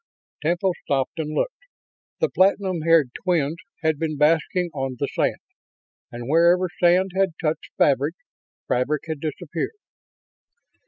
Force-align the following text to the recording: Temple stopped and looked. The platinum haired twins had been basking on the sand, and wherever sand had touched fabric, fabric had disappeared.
Temple 0.41 0.73
stopped 0.83 1.19
and 1.19 1.35
looked. 1.35 1.67
The 2.21 2.29
platinum 2.31 2.81
haired 2.81 3.11
twins 3.23 3.57
had 3.83 3.99
been 3.99 4.17
basking 4.17 4.71
on 4.73 4.95
the 4.97 5.05
sand, 5.07 5.35
and 6.11 6.27
wherever 6.27 6.69
sand 6.79 7.11
had 7.15 7.33
touched 7.39 7.69
fabric, 7.77 8.15
fabric 8.67 9.03
had 9.07 9.19
disappeared. 9.19 9.75